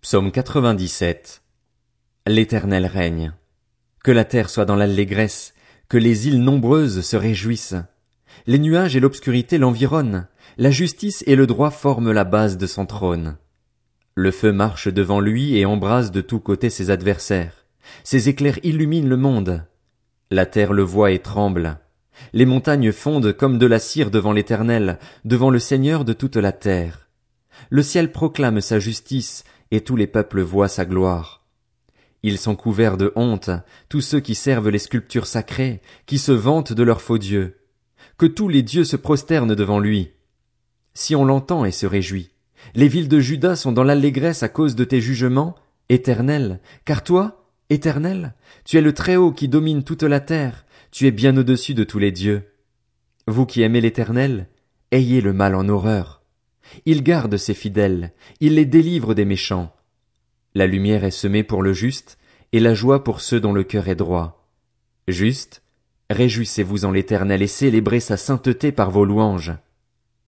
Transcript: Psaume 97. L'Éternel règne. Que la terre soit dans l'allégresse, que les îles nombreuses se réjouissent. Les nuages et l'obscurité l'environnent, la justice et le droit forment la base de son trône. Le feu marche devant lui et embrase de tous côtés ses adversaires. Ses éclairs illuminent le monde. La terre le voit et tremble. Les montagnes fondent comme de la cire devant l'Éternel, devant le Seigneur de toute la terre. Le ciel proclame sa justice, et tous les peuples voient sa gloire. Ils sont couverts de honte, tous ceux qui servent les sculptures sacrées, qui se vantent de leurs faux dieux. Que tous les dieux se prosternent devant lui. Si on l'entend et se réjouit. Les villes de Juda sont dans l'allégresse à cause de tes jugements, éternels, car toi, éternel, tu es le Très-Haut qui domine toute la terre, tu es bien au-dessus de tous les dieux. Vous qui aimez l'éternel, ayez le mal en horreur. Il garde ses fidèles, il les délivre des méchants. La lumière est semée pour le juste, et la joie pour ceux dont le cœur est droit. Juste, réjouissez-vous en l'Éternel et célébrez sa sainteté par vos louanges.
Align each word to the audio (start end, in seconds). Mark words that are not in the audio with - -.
Psaume 0.00 0.30
97. 0.30 1.42
L'Éternel 2.28 2.86
règne. 2.86 3.32
Que 4.04 4.12
la 4.12 4.24
terre 4.24 4.48
soit 4.48 4.64
dans 4.64 4.76
l'allégresse, 4.76 5.54
que 5.88 5.98
les 5.98 6.28
îles 6.28 6.40
nombreuses 6.40 7.00
se 7.00 7.16
réjouissent. 7.16 7.74
Les 8.46 8.60
nuages 8.60 8.94
et 8.94 9.00
l'obscurité 9.00 9.58
l'environnent, 9.58 10.28
la 10.56 10.70
justice 10.70 11.24
et 11.26 11.34
le 11.34 11.48
droit 11.48 11.72
forment 11.72 12.12
la 12.12 12.22
base 12.22 12.58
de 12.58 12.68
son 12.68 12.86
trône. 12.86 13.38
Le 14.14 14.30
feu 14.30 14.52
marche 14.52 14.86
devant 14.86 15.18
lui 15.18 15.58
et 15.58 15.66
embrase 15.66 16.12
de 16.12 16.20
tous 16.20 16.38
côtés 16.38 16.70
ses 16.70 16.90
adversaires. 16.90 17.66
Ses 18.04 18.28
éclairs 18.28 18.60
illuminent 18.62 19.08
le 19.08 19.16
monde. 19.16 19.64
La 20.30 20.46
terre 20.46 20.72
le 20.72 20.84
voit 20.84 21.10
et 21.10 21.18
tremble. 21.18 21.80
Les 22.32 22.46
montagnes 22.46 22.92
fondent 22.92 23.32
comme 23.32 23.58
de 23.58 23.66
la 23.66 23.80
cire 23.80 24.12
devant 24.12 24.32
l'Éternel, 24.32 25.00
devant 25.24 25.50
le 25.50 25.58
Seigneur 25.58 26.04
de 26.04 26.12
toute 26.12 26.36
la 26.36 26.52
terre. 26.52 27.08
Le 27.70 27.82
ciel 27.82 28.12
proclame 28.12 28.60
sa 28.60 28.78
justice, 28.78 29.42
et 29.70 29.80
tous 29.82 29.96
les 29.96 30.06
peuples 30.06 30.40
voient 30.40 30.68
sa 30.68 30.84
gloire. 30.84 31.44
Ils 32.22 32.38
sont 32.38 32.56
couverts 32.56 32.96
de 32.96 33.12
honte, 33.14 33.50
tous 33.88 34.00
ceux 34.00 34.20
qui 34.20 34.34
servent 34.34 34.70
les 34.70 34.78
sculptures 34.78 35.26
sacrées, 35.26 35.80
qui 36.06 36.18
se 36.18 36.32
vantent 36.32 36.72
de 36.72 36.82
leurs 36.82 37.00
faux 37.00 37.18
dieux. 37.18 37.58
Que 38.16 38.26
tous 38.26 38.48
les 38.48 38.62
dieux 38.62 38.84
se 38.84 38.96
prosternent 38.96 39.54
devant 39.54 39.78
lui. 39.78 40.10
Si 40.94 41.14
on 41.14 41.24
l'entend 41.24 41.64
et 41.64 41.70
se 41.70 41.86
réjouit. 41.86 42.30
Les 42.74 42.88
villes 42.88 43.08
de 43.08 43.20
Juda 43.20 43.54
sont 43.54 43.70
dans 43.70 43.84
l'allégresse 43.84 44.42
à 44.42 44.48
cause 44.48 44.74
de 44.74 44.82
tes 44.84 45.00
jugements, 45.00 45.54
éternels, 45.88 46.60
car 46.84 47.04
toi, 47.04 47.46
éternel, 47.70 48.34
tu 48.64 48.78
es 48.78 48.80
le 48.80 48.92
Très-Haut 48.92 49.32
qui 49.32 49.48
domine 49.48 49.84
toute 49.84 50.02
la 50.02 50.20
terre, 50.20 50.64
tu 50.90 51.06
es 51.06 51.12
bien 51.12 51.36
au-dessus 51.36 51.74
de 51.74 51.84
tous 51.84 52.00
les 52.00 52.10
dieux. 52.10 52.52
Vous 53.28 53.46
qui 53.46 53.62
aimez 53.62 53.80
l'éternel, 53.80 54.48
ayez 54.90 55.20
le 55.20 55.32
mal 55.32 55.54
en 55.54 55.68
horreur. 55.68 56.17
Il 56.86 57.02
garde 57.02 57.36
ses 57.36 57.54
fidèles, 57.54 58.12
il 58.40 58.54
les 58.54 58.66
délivre 58.66 59.14
des 59.14 59.24
méchants. 59.24 59.74
La 60.54 60.66
lumière 60.66 61.04
est 61.04 61.10
semée 61.10 61.44
pour 61.44 61.62
le 61.62 61.72
juste, 61.72 62.18
et 62.52 62.60
la 62.60 62.74
joie 62.74 63.04
pour 63.04 63.20
ceux 63.20 63.40
dont 63.40 63.52
le 63.52 63.64
cœur 63.64 63.88
est 63.88 63.94
droit. 63.94 64.48
Juste, 65.06 65.62
réjouissez-vous 66.10 66.84
en 66.84 66.90
l'Éternel 66.90 67.42
et 67.42 67.46
célébrez 67.46 68.00
sa 68.00 68.16
sainteté 68.16 68.72
par 68.72 68.90
vos 68.90 69.04
louanges. 69.04 69.52